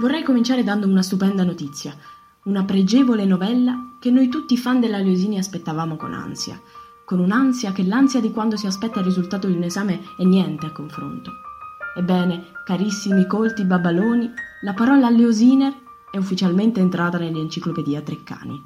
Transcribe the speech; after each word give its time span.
Vorrei 0.00 0.22
cominciare 0.22 0.62
dando 0.62 0.86
una 0.86 1.02
stupenda 1.02 1.42
notizia, 1.42 1.92
una 2.44 2.62
pregevole 2.64 3.24
novella 3.24 3.96
che 3.98 4.12
noi 4.12 4.28
tutti 4.28 4.56
fan 4.56 4.78
della 4.78 4.98
Leosini 4.98 5.38
aspettavamo 5.38 5.96
con 5.96 6.12
ansia, 6.12 6.60
con 7.04 7.18
un'ansia 7.18 7.72
che 7.72 7.82
l'ansia 7.82 8.20
di 8.20 8.30
quando 8.30 8.56
si 8.56 8.66
aspetta 8.66 9.00
il 9.00 9.06
risultato 9.06 9.48
di 9.48 9.54
un 9.54 9.64
esame 9.64 10.00
è 10.16 10.22
niente 10.22 10.66
a 10.66 10.70
confronto. 10.70 11.32
Ebbene, 11.96 12.52
carissimi 12.64 13.26
colti 13.26 13.64
babaloni, 13.64 14.30
la 14.60 14.72
parola 14.72 15.10
Leosiner 15.10 15.74
è 16.12 16.16
ufficialmente 16.16 16.78
entrata 16.78 17.18
nell'enciclopedia 17.18 18.00
Treccani. 18.00 18.62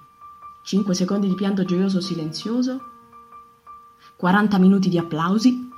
5 0.65 0.95
secondi 0.95 1.29
di 1.29 1.35
pianto 1.35 1.65
gioioso 1.65 2.03
silenzioso, 2.03 2.79
40 4.17 4.59
minuti 4.59 4.91
di 4.91 4.99
applausi. 4.99 5.71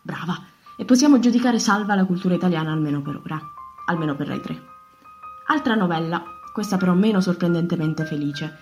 Brava, 0.00 0.42
e 0.78 0.86
possiamo 0.86 1.18
giudicare 1.18 1.58
salva 1.58 1.94
la 1.94 2.06
cultura 2.06 2.34
italiana 2.34 2.72
almeno 2.72 3.02
per 3.02 3.20
ora 3.22 3.58
almeno 3.90 4.14
per 4.14 4.28
Rai 4.28 4.40
3. 4.40 4.62
Altra 5.48 5.74
novella, 5.74 6.22
questa 6.52 6.76
però 6.76 6.94
meno 6.94 7.20
sorprendentemente 7.20 8.04
felice. 8.04 8.58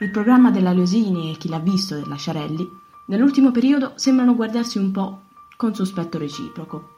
Il 0.00 0.10
programma 0.10 0.50
della 0.50 0.72
Leosini 0.72 1.32
e 1.32 1.36
chi 1.36 1.48
l'ha 1.48 1.58
visto 1.58 1.94
della 1.94 2.16
Sciarelli, 2.16 2.70
nell'ultimo 3.06 3.50
periodo 3.50 3.92
sembrano 3.96 4.36
guardarsi 4.36 4.78
un 4.78 4.92
po' 4.92 5.22
con 5.56 5.74
sospetto 5.74 6.18
reciproco. 6.18 6.96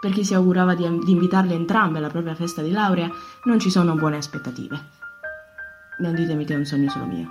Per 0.00 0.12
chi 0.12 0.24
si 0.24 0.34
augurava 0.34 0.74
di, 0.74 0.86
di 0.98 1.12
invitarle 1.12 1.54
entrambe 1.54 1.98
alla 1.98 2.10
propria 2.10 2.34
festa 2.34 2.60
di 2.60 2.70
laurea, 2.70 3.10
non 3.44 3.58
ci 3.58 3.70
sono 3.70 3.94
buone 3.94 4.16
aspettative. 4.16 4.90
Non 6.00 6.14
ditemi 6.14 6.44
che 6.44 6.52
è 6.52 6.56
un 6.56 6.66
sogno 6.66 6.90
solo 6.90 7.06
mio, 7.06 7.28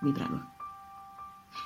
vi 0.00 0.12
prego. 0.12 0.40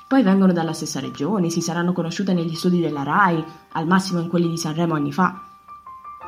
Poi 0.09 0.23
vengono 0.23 0.53
dalla 0.53 0.73
stessa 0.73 1.01
regione, 1.01 1.51
si 1.51 1.61
saranno 1.61 1.93
conosciute 1.93 2.33
negli 2.33 2.55
studi 2.55 2.81
della 2.81 3.03
RAI, 3.03 3.45
al 3.73 3.87
massimo 3.87 4.21
in 4.21 4.29
quelli 4.29 4.49
di 4.49 4.59
Sanremo 4.59 4.95
anni 4.95 5.13
fa, 5.13 5.41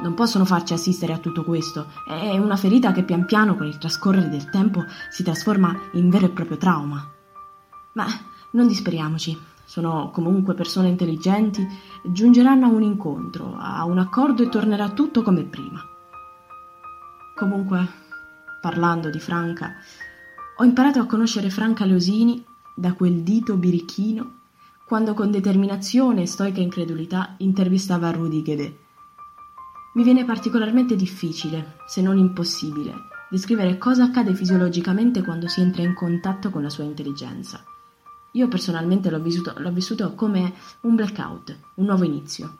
non 0.00 0.14
possono 0.14 0.44
farci 0.44 0.72
assistere 0.72 1.12
a 1.12 1.19
tutto 1.19 1.42
questo. 1.44 1.86
È 2.06 2.36
una 2.36 2.56
ferita 2.56 2.92
che 2.92 3.02
pian 3.02 3.25
piano, 3.25 3.56
con 3.56 3.66
il 3.66 3.78
trascorrere 3.78 4.28
del 4.28 4.50
tempo, 4.50 4.84
si 5.11 5.22
trasforma 5.22 5.78
in 5.92 6.11
vero 6.11 6.27
e 6.27 6.30
proprio 6.30 6.56
trauma. 6.56 7.11
Ma 7.92 8.06
non 8.52 8.67
disperiamoci. 8.67 9.39
Sono 9.64 10.11
comunque 10.12 10.55
persone 10.55 10.89
intelligenti, 10.89 11.67
giungeranno 12.05 12.67
a 12.67 12.70
un 12.70 12.83
incontro, 12.83 13.56
a 13.58 13.84
un 13.84 13.98
accordo 13.98 14.42
e 14.42 14.48
tornerà 14.48 14.91
tutto 14.91 15.22
come 15.22 15.42
prima. 15.42 15.83
Comunque, 17.34 17.89
parlando 18.61 19.11
di 19.11 19.19
Franca, 19.19 19.74
ho 20.58 20.64
imparato 20.64 21.00
a 21.00 21.06
conoscere 21.06 21.50
Franca 21.50 21.84
Leosini 21.84 22.44
da 22.74 22.92
quel 22.92 23.22
dito 23.22 23.56
birichino 23.56 24.34
quando 24.86 25.14
con 25.14 25.33
determinazione 25.33 26.22
e 26.22 26.27
stoica 26.27 26.61
incredulità 26.61 27.34
intervistava 27.39 28.12
Rudy 28.12 28.42
Guedet 28.42 28.86
mi 29.97 30.02
viene 30.02 30.27
particolarmente 30.27 30.94
difficile, 30.94 31.78
se 31.86 32.02
non 32.02 32.19
impossibile, 32.19 32.92
descrivere 33.30 33.78
cosa 33.78 34.05
accade 34.05 34.34
fisiologicamente 34.34 35.22
quando 35.22 35.48
si 35.48 35.62
entra 35.62 35.83
in 35.83 35.94
contatto 35.94 36.50
con 36.50 36.62
la 36.62 36.69
sua 36.69 36.84
intelligenza. 36.84 37.64
Io 38.33 38.47
personalmente 38.47 39.08
l'ho 39.08 39.20
vissuto, 39.20 39.55
l'ho 39.56 39.73
vissuto 39.73 40.12
come 40.14 40.52
un 40.83 40.96
blackout, 40.96 41.58
un 41.77 41.86
nuovo 41.86 42.05
inizio. 42.05 42.58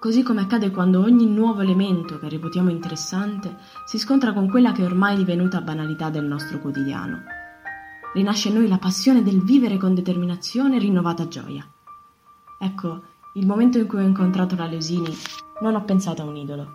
Così 0.00 0.24
come 0.24 0.40
accade 0.40 0.72
quando 0.72 1.00
ogni 1.00 1.26
nuovo 1.26 1.60
elemento 1.60 2.18
che 2.18 2.28
reputiamo 2.28 2.70
interessante 2.70 3.56
si 3.84 3.96
scontra 3.96 4.32
con 4.32 4.48
quella 4.50 4.72
che 4.72 4.82
è 4.82 4.84
ormai 4.84 5.16
divenuta 5.16 5.60
banalità 5.60 6.10
del 6.10 6.24
nostro 6.24 6.58
quotidiano. 6.58 7.22
Rinasce 8.14 8.48
in 8.48 8.54
noi 8.54 8.66
la 8.66 8.78
passione 8.78 9.22
del 9.22 9.44
vivere 9.44 9.76
con 9.76 9.94
determinazione 9.94 10.74
e 10.74 10.78
rinnovata 10.80 11.28
gioia. 11.28 11.64
Ecco, 12.58 13.02
il 13.36 13.46
momento 13.46 13.76
in 13.76 13.86
cui 13.86 13.98
ho 13.98 14.06
incontrato 14.06 14.56
la 14.56 14.66
Leusini 14.66 15.14
non 15.60 15.74
ho 15.74 15.84
pensato 15.84 16.22
a 16.22 16.24
un 16.24 16.36
idolo, 16.36 16.66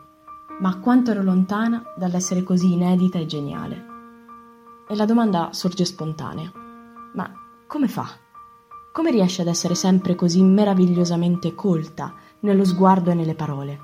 ma 0.59 0.69
a 0.69 0.77
quanto 0.77 1.09
ero 1.09 1.23
lontana 1.23 1.83
dall'essere 1.95 2.43
così 2.43 2.73
inedita 2.73 3.17
e 3.17 3.25
geniale. 3.25 3.85
E 4.87 4.95
la 4.95 5.05
domanda 5.05 5.49
sorge 5.53 5.85
spontanea. 5.85 6.51
Ma 7.15 7.31
come 7.65 7.87
fa? 7.87 8.07
Come 8.91 9.09
riesce 9.09 9.41
ad 9.41 9.47
essere 9.47 9.73
sempre 9.73 10.13
così 10.13 10.43
meravigliosamente 10.43 11.55
colta 11.55 12.13
nello 12.41 12.63
sguardo 12.63 13.09
e 13.09 13.15
nelle 13.15 13.35
parole? 13.35 13.79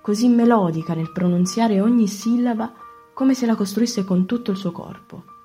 Così 0.00 0.28
melodica 0.28 0.94
nel 0.94 1.12
pronunziare 1.12 1.80
ogni 1.80 2.08
sillaba 2.08 2.72
come 3.14 3.34
se 3.34 3.46
la 3.46 3.54
costruisse 3.54 4.04
con 4.04 4.26
tutto 4.26 4.50
il 4.50 4.56
suo 4.56 4.72
corpo. 4.72 5.35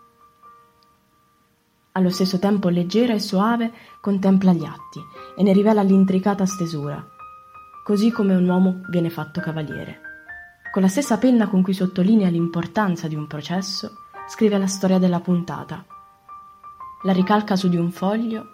Allo 1.93 2.09
stesso 2.09 2.39
tempo 2.39 2.69
leggera 2.69 3.13
e 3.13 3.19
soave 3.19 3.73
contempla 3.99 4.53
gli 4.53 4.63
atti 4.63 5.01
e 5.35 5.43
ne 5.43 5.51
rivela 5.51 5.81
l'intricata 5.81 6.45
stesura, 6.45 7.05
così 7.83 8.11
come 8.11 8.33
un 8.33 8.47
uomo 8.47 8.81
viene 8.89 9.09
fatto 9.09 9.41
cavaliere. 9.41 9.99
Con 10.71 10.83
la 10.83 10.87
stessa 10.87 11.17
penna 11.17 11.49
con 11.49 11.61
cui 11.61 11.73
sottolinea 11.73 12.29
l'importanza 12.29 13.09
di 13.09 13.15
un 13.15 13.27
processo, 13.27 14.03
scrive 14.29 14.57
la 14.57 14.67
storia 14.67 14.99
della 14.99 15.19
puntata. 15.19 15.83
La 17.03 17.11
ricalca 17.11 17.57
su 17.57 17.67
di 17.67 17.75
un 17.75 17.91
foglio 17.91 18.45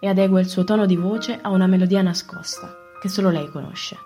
e 0.00 0.08
adegua 0.08 0.40
il 0.40 0.48
suo 0.48 0.64
tono 0.64 0.86
di 0.86 0.96
voce 0.96 1.38
a 1.38 1.50
una 1.50 1.66
melodia 1.66 2.00
nascosta 2.00 2.74
che 2.98 3.10
solo 3.10 3.28
lei 3.28 3.50
conosce. 3.50 3.98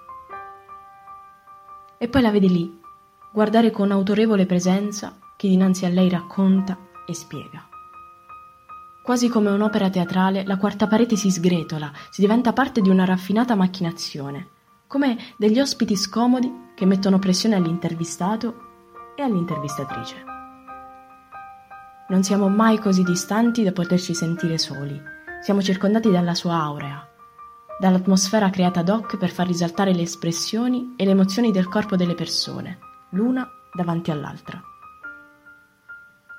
E 1.96 2.08
poi 2.08 2.22
la 2.22 2.32
vede 2.32 2.48
lì, 2.48 2.80
guardare 3.32 3.70
con 3.70 3.92
autorevole 3.92 4.46
presenza 4.46 5.16
chi 5.36 5.48
dinanzi 5.48 5.84
a 5.84 5.90
lei 5.90 6.08
racconta 6.08 6.76
e 7.06 7.14
spiega. 7.14 7.68
Quasi 9.04 9.28
come 9.28 9.50
un'opera 9.50 9.90
teatrale, 9.90 10.44
la 10.46 10.56
quarta 10.56 10.86
parete 10.86 11.14
si 11.14 11.30
sgretola, 11.30 11.92
si 12.08 12.22
diventa 12.22 12.54
parte 12.54 12.80
di 12.80 12.88
una 12.88 13.04
raffinata 13.04 13.54
macchinazione, 13.54 14.48
come 14.86 15.18
degli 15.36 15.60
ospiti 15.60 15.94
scomodi 15.94 16.70
che 16.74 16.86
mettono 16.86 17.18
pressione 17.18 17.54
all'intervistato 17.54 18.54
e 19.14 19.20
all'intervistatrice. 19.20 20.24
Non 22.08 22.22
siamo 22.22 22.48
mai 22.48 22.78
così 22.78 23.02
distanti 23.02 23.62
da 23.62 23.72
poterci 23.72 24.14
sentire 24.14 24.56
soli. 24.56 24.98
Siamo 25.42 25.60
circondati 25.60 26.10
dalla 26.10 26.32
sua 26.32 26.54
aurea, 26.54 27.06
dall'atmosfera 27.78 28.48
creata 28.48 28.80
ad 28.80 28.88
hoc 28.88 29.18
per 29.18 29.28
far 29.28 29.46
risaltare 29.46 29.92
le 29.92 30.00
espressioni 30.00 30.94
e 30.96 31.04
le 31.04 31.10
emozioni 31.10 31.50
del 31.50 31.68
corpo 31.68 31.94
delle 31.96 32.14
persone, 32.14 32.78
l'una 33.10 33.46
davanti 33.70 34.10
all'altra. 34.10 34.62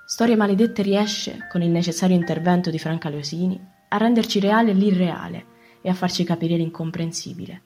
Storie 0.07 0.35
Maledette 0.35 0.83
riesce, 0.83 1.47
con 1.49 1.63
il 1.63 1.71
necessario 1.71 2.15
intervento 2.15 2.69
di 2.69 2.77
Franca 2.77 3.09
Leosini, 3.09 3.59
a 3.87 3.97
renderci 3.97 4.39
reale 4.39 4.71
l'irreale 4.71 5.45
e 5.81 5.89
a 5.89 5.95
farci 5.95 6.23
capire 6.23 6.55
l'incomprensibile, 6.57 7.61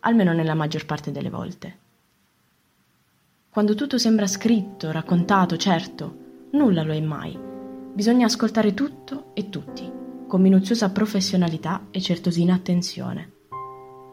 almeno 0.00 0.32
nella 0.32 0.54
maggior 0.54 0.86
parte 0.86 1.10
delle 1.10 1.30
volte. 1.30 1.78
Quando 3.50 3.74
tutto 3.74 3.98
sembra 3.98 4.28
scritto, 4.28 4.92
raccontato, 4.92 5.56
certo, 5.56 6.16
nulla 6.52 6.84
lo 6.84 6.92
è 6.92 7.00
mai. 7.00 7.36
Bisogna 7.92 8.26
ascoltare 8.26 8.72
tutto 8.72 9.32
e 9.34 9.48
tutti, 9.48 9.90
con 10.28 10.40
minuziosa 10.40 10.90
professionalità 10.90 11.88
e 11.90 12.00
certosina 12.00 12.54
attenzione, 12.54 13.32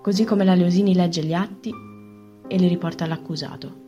così 0.02 0.24
come 0.24 0.46
la 0.46 0.56
Leosini 0.56 0.96
legge 0.96 1.24
gli 1.24 1.34
atti 1.34 1.72
e 2.48 2.58
li 2.58 2.68
riporta 2.68 3.04
all'accusato. 3.04 3.81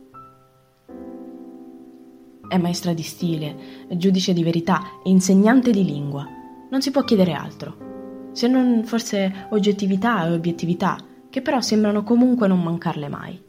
È 2.48 2.58
maestra 2.58 2.92
di 2.92 3.02
stile, 3.02 3.86
giudice 3.90 4.32
di 4.32 4.42
verità 4.42 4.80
e 5.04 5.10
insegnante 5.10 5.70
di 5.70 5.84
lingua. 5.84 6.26
Non 6.70 6.80
si 6.82 6.90
può 6.90 7.02
chiedere 7.02 7.32
altro. 7.32 8.30
Se 8.32 8.48
non 8.48 8.82
forse 8.84 9.46
oggettività 9.50 10.26
e 10.26 10.32
obiettività, 10.32 10.98
che 11.30 11.42
però 11.42 11.60
sembrano 11.60 12.02
comunque 12.02 12.46
non 12.46 12.62
mancarle 12.62 13.08
mai. 13.08 13.42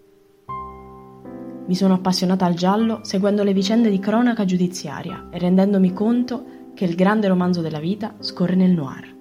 Mi 1.68 1.76
sono 1.76 1.96
appassionata 1.96 2.46
al 2.46 2.54
giallo 2.54 3.00
seguendo 3.02 3.44
le 3.44 3.54
vicende 3.54 3.90
di 3.90 4.00
cronaca 4.00 4.46
giudiziaria 4.46 5.30
e 5.32 5.40
rendendomi 5.40 5.94
conto 5.94 6.46
che 6.76 6.86
il 6.86 6.96
grande 6.96 7.28
romanzo 7.28 7.62
della 7.62 7.80
vita 7.80 8.16
scorre 8.20 8.56
nel 8.56 8.72
noir, 8.72 9.16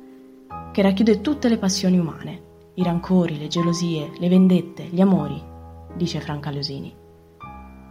che 0.72 0.82
racchiude 0.82 1.20
tutte 1.20 1.48
le 1.48 1.56
passioni 1.56 1.98
umane, 1.98 2.42
i 2.74 2.82
rancori, 2.82 3.38
le 3.38 3.48
gelosie, 3.48 4.10
le 4.18 4.28
vendette, 4.28 4.84
gli 4.90 5.00
amori, 5.00 5.40
dice 5.96 6.20
Franca 6.20 6.50
Leosini. 6.50 6.94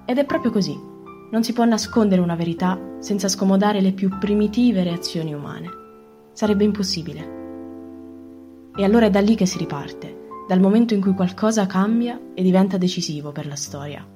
Ed 0.05 0.17
è 0.17 0.25
proprio 0.25 0.51
così. 0.51 0.92
Non 1.33 1.41
si 1.41 1.51
può 1.51 1.65
nascondere 1.65 2.21
una 2.21 2.35
verità 2.35 2.79
senza 2.99 3.27
scomodare 3.27 3.81
le 3.81 3.91
più 3.91 4.19
primitive 4.19 4.83
reazioni 4.83 5.33
umane. 5.33 5.67
Sarebbe 6.31 6.63
impossibile. 6.63 8.71
E 8.75 8.83
allora 8.83 9.07
è 9.07 9.09
da 9.09 9.19
lì 9.19 9.33
che 9.33 9.47
si 9.47 9.57
riparte, 9.57 10.27
dal 10.47 10.59
momento 10.59 10.93
in 10.93 11.01
cui 11.01 11.15
qualcosa 11.15 11.65
cambia 11.65 12.19
e 12.35 12.43
diventa 12.43 12.77
decisivo 12.77 13.31
per 13.31 13.47
la 13.47 13.55
storia. 13.55 14.07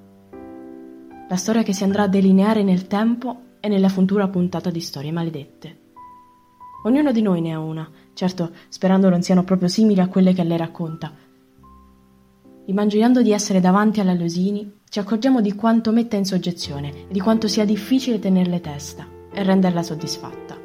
la 1.27 1.35
storia 1.35 1.63
che 1.63 1.73
si 1.73 1.83
andrà 1.83 2.03
a 2.03 2.07
delineare 2.07 2.61
nel 2.61 2.85
tempo 2.85 3.55
e 3.59 3.67
nella 3.67 3.89
futura 3.89 4.27
puntata 4.27 4.69
di 4.69 4.79
Storie 4.79 5.11
Maledette. 5.11 5.79
Ognuno 6.83 7.11
di 7.11 7.23
noi 7.23 7.41
ne 7.41 7.51
ha 7.51 7.59
una, 7.59 7.89
certo 8.13 8.51
sperando 8.69 9.09
non 9.09 9.23
siano 9.23 9.43
proprio 9.43 9.69
simili 9.69 10.01
a 10.01 10.07
quelle 10.07 10.33
che 10.33 10.43
lei 10.43 10.57
racconta. 10.57 11.11
Immaginando 12.65 13.23
di 13.23 13.31
essere 13.31 13.59
davanti 13.59 13.99
alla 13.99 14.13
Losini, 14.13 14.76
ci 14.89 14.99
accorgiamo 14.99 15.41
di 15.41 15.53
quanto 15.53 15.91
metta 15.91 16.15
in 16.15 16.23
soggezione 16.23 16.89
e 16.89 17.11
di 17.11 17.19
quanto 17.19 17.49
sia 17.49 17.65
difficile 17.65 18.19
tenerle 18.19 18.61
testa 18.61 19.05
e 19.33 19.43
renderla 19.43 19.83
soddisfatta. 19.83 20.57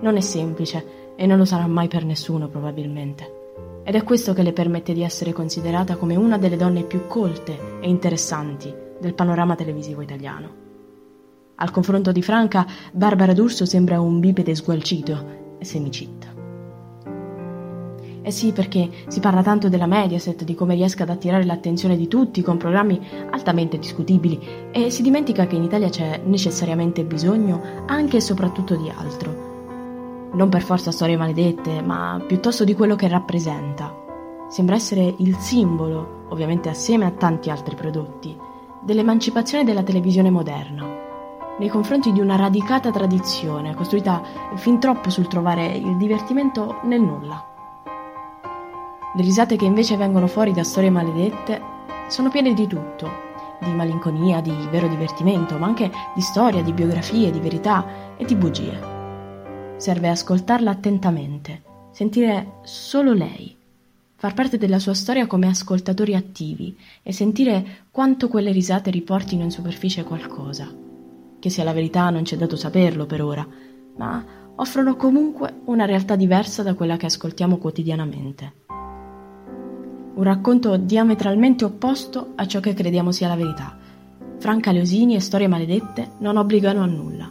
Non 0.00 0.16
è 0.16 0.20
semplice 0.20 1.14
e 1.16 1.26
non 1.26 1.38
lo 1.38 1.46
sarà 1.46 1.66
mai 1.66 1.88
per 1.88 2.04
nessuno 2.04 2.48
probabilmente. 2.48 3.80
Ed 3.82 3.94
è 3.94 4.02
questo 4.04 4.34
che 4.34 4.42
le 4.42 4.52
permette 4.52 4.92
di 4.92 5.02
essere 5.02 5.32
considerata 5.32 5.96
come 5.96 6.16
una 6.16 6.36
delle 6.36 6.56
donne 6.56 6.82
più 6.82 7.06
colte 7.06 7.80
e 7.80 7.88
interessanti 7.88 8.72
del 9.00 9.14
panorama 9.14 9.54
televisivo 9.54 10.02
italiano. 10.02 10.60
Al 11.56 11.70
confronto 11.70 12.12
di 12.12 12.22
Franca, 12.22 12.66
Barbara 12.92 13.32
D'Urso 13.32 13.64
sembra 13.64 14.00
un 14.00 14.20
bipede 14.20 14.54
sgualcito 14.54 15.56
e 15.58 15.64
semicitta. 15.64 16.41
Eh 18.24 18.30
sì, 18.30 18.52
perché 18.52 18.88
si 19.08 19.18
parla 19.18 19.42
tanto 19.42 19.68
della 19.68 19.86
Mediaset, 19.86 20.44
di 20.44 20.54
come 20.54 20.76
riesca 20.76 21.02
ad 21.02 21.10
attirare 21.10 21.44
l'attenzione 21.44 21.96
di 21.96 22.06
tutti 22.06 22.40
con 22.40 22.56
programmi 22.56 23.00
altamente 23.30 23.78
discutibili 23.78 24.40
e 24.70 24.90
si 24.90 25.02
dimentica 25.02 25.48
che 25.48 25.56
in 25.56 25.64
Italia 25.64 25.88
c'è 25.88 26.20
necessariamente 26.24 27.04
bisogno 27.04 27.60
anche 27.86 28.18
e 28.18 28.20
soprattutto 28.20 28.76
di 28.76 28.88
altro. 28.88 30.30
Non 30.34 30.48
per 30.48 30.62
forza 30.62 30.92
storie 30.92 31.16
maledette, 31.16 31.82
ma 31.82 32.22
piuttosto 32.24 32.62
di 32.62 32.74
quello 32.74 32.94
che 32.94 33.08
rappresenta. 33.08 33.92
Sembra 34.48 34.76
essere 34.76 35.14
il 35.18 35.36
simbolo, 35.36 36.26
ovviamente 36.28 36.68
assieme 36.68 37.06
a 37.06 37.10
tanti 37.10 37.50
altri 37.50 37.74
prodotti, 37.74 38.36
dell'emancipazione 38.82 39.64
della 39.64 39.82
televisione 39.82 40.30
moderna, 40.30 40.86
nei 41.58 41.68
confronti 41.68 42.12
di 42.12 42.20
una 42.20 42.36
radicata 42.36 42.90
tradizione 42.90 43.74
costruita 43.74 44.22
fin 44.54 44.78
troppo 44.78 45.10
sul 45.10 45.26
trovare 45.26 45.66
il 45.66 45.96
divertimento 45.96 46.76
nel 46.84 47.00
nulla. 47.00 47.51
Le 49.14 49.22
risate 49.22 49.56
che 49.56 49.66
invece 49.66 49.98
vengono 49.98 50.26
fuori 50.26 50.54
da 50.54 50.64
storie 50.64 50.88
maledette 50.88 51.60
sono 52.08 52.30
piene 52.30 52.54
di 52.54 52.66
tutto, 52.66 53.10
di 53.60 53.70
malinconia, 53.70 54.40
di 54.40 54.54
vero 54.70 54.88
divertimento, 54.88 55.58
ma 55.58 55.66
anche 55.66 55.90
di 56.14 56.22
storia, 56.22 56.62
di 56.62 56.72
biografie, 56.72 57.30
di 57.30 57.38
verità 57.38 58.16
e 58.16 58.24
di 58.24 58.34
bugie. 58.34 59.76
Serve 59.76 60.08
ascoltarla 60.08 60.70
attentamente, 60.70 61.62
sentire 61.90 62.60
solo 62.62 63.12
lei, 63.12 63.54
far 64.16 64.32
parte 64.32 64.56
della 64.56 64.78
sua 64.78 64.94
storia 64.94 65.26
come 65.26 65.46
ascoltatori 65.46 66.14
attivi 66.14 66.74
e 67.02 67.12
sentire 67.12 67.84
quanto 67.90 68.28
quelle 68.28 68.50
risate 68.50 68.90
riportino 68.90 69.42
in 69.42 69.50
superficie 69.50 70.04
qualcosa. 70.04 70.74
Che 71.38 71.50
sia 71.50 71.64
la 71.64 71.74
verità 71.74 72.08
non 72.08 72.22
c'è 72.22 72.38
dato 72.38 72.56
saperlo 72.56 73.04
per 73.04 73.20
ora, 73.20 73.46
ma 73.94 74.24
offrono 74.54 74.96
comunque 74.96 75.60
una 75.66 75.84
realtà 75.84 76.16
diversa 76.16 76.62
da 76.62 76.72
quella 76.72 76.96
che 76.96 77.06
ascoltiamo 77.06 77.58
quotidianamente 77.58 78.60
un 80.14 80.22
racconto 80.22 80.76
diametralmente 80.76 81.64
opposto 81.64 82.32
a 82.34 82.46
ciò 82.46 82.60
che 82.60 82.74
crediamo 82.74 83.12
sia 83.12 83.28
la 83.28 83.36
verità. 83.36 83.76
Franca 84.38 84.72
Leosini 84.72 85.14
e 85.14 85.20
Storie 85.20 85.48
maledette 85.48 86.12
non 86.18 86.36
obbligano 86.36 86.82
a 86.82 86.86
nulla. 86.86 87.30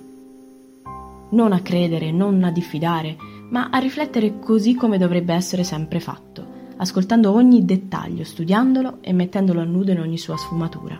Non 1.29 1.51
a 1.53 1.61
credere, 1.61 2.11
non 2.11 2.43
a 2.43 2.51
diffidare, 2.51 3.17
ma 3.49 3.69
a 3.69 3.77
riflettere 3.77 4.39
così 4.39 4.73
come 4.75 4.97
dovrebbe 4.97 5.33
essere 5.33 5.63
sempre 5.63 5.99
fatto, 5.99 6.45
ascoltando 6.77 7.31
ogni 7.31 7.63
dettaglio, 7.65 8.23
studiandolo 8.23 8.97
e 9.01 9.13
mettendolo 9.13 9.61
a 9.61 9.65
nudo 9.65 9.91
in 9.91 9.99
ogni 9.99 10.17
sua 10.17 10.37
sfumatura. 10.37 10.99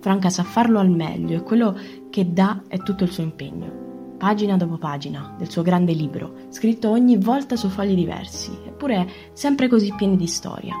Franca 0.00 0.30
sa 0.30 0.42
farlo 0.42 0.78
al 0.78 0.90
meglio 0.90 1.36
e 1.36 1.42
quello 1.42 1.76
che 2.10 2.32
dà 2.32 2.62
è 2.68 2.78
tutto 2.78 3.04
il 3.04 3.10
suo 3.10 3.22
impegno 3.22 3.85
pagina 4.16 4.56
dopo 4.56 4.78
pagina, 4.78 5.34
del 5.38 5.50
suo 5.50 5.62
grande 5.62 5.92
libro, 5.92 6.34
scritto 6.48 6.90
ogni 6.90 7.16
volta 7.16 7.56
su 7.56 7.68
fogli 7.68 7.94
diversi, 7.94 8.50
eppure 8.66 9.08
sempre 9.32 9.68
così 9.68 9.92
pieni 9.96 10.16
di 10.16 10.26
storia, 10.26 10.74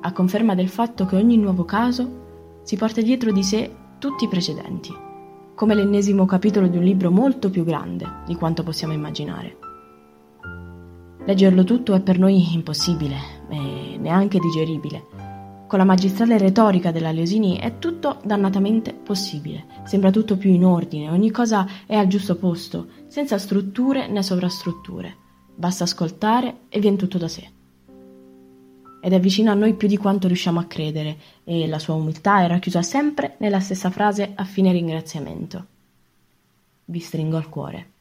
a 0.00 0.12
conferma 0.12 0.54
del 0.54 0.68
fatto 0.68 1.06
che 1.06 1.16
ogni 1.16 1.36
nuovo 1.36 1.64
caso 1.64 2.60
si 2.62 2.76
porta 2.76 3.00
dietro 3.00 3.32
di 3.32 3.42
sé 3.42 3.74
tutti 3.98 4.24
i 4.24 4.28
precedenti, 4.28 4.92
come 5.54 5.74
l'ennesimo 5.74 6.26
capitolo 6.26 6.66
di 6.66 6.76
un 6.76 6.84
libro 6.84 7.10
molto 7.10 7.50
più 7.50 7.64
grande 7.64 8.22
di 8.26 8.34
quanto 8.34 8.62
possiamo 8.62 8.92
immaginare. 8.92 9.58
Leggerlo 11.24 11.62
tutto 11.62 11.94
è 11.94 12.00
per 12.00 12.18
noi 12.18 12.52
impossibile 12.52 13.16
e 13.48 13.96
neanche 13.98 14.40
digeribile, 14.40 15.21
con 15.72 15.80
la 15.80 15.86
magistrale 15.86 16.36
retorica 16.36 16.90
della 16.90 17.12
Leosini 17.12 17.56
è 17.56 17.78
tutto 17.78 18.20
dannatamente 18.22 18.92
possibile. 18.92 19.64
Sembra 19.84 20.10
tutto 20.10 20.36
più 20.36 20.50
in 20.50 20.66
ordine, 20.66 21.08
ogni 21.08 21.30
cosa 21.30 21.66
è 21.86 21.94
al 21.94 22.08
giusto 22.08 22.36
posto, 22.36 22.88
senza 23.06 23.38
strutture 23.38 24.06
né 24.06 24.22
sovrastrutture. 24.22 25.16
Basta 25.54 25.84
ascoltare 25.84 26.64
e 26.68 26.78
viene 26.78 26.98
tutto 26.98 27.16
da 27.16 27.26
sé. 27.26 27.50
Ed 29.00 29.14
è 29.14 29.18
vicino 29.18 29.50
a 29.50 29.54
noi 29.54 29.72
più 29.72 29.88
di 29.88 29.96
quanto 29.96 30.26
riusciamo 30.26 30.60
a 30.60 30.66
credere, 30.66 31.16
e 31.42 31.66
la 31.66 31.78
sua 31.78 31.94
umiltà 31.94 32.42
è 32.42 32.48
racchiusa 32.48 32.82
sempre 32.82 33.36
nella 33.38 33.60
stessa 33.60 33.88
frase 33.88 34.32
a 34.34 34.44
fine 34.44 34.72
ringraziamento. 34.72 35.66
Vi 36.84 36.98
stringo 36.98 37.38
al 37.38 37.48
cuore. 37.48 37.91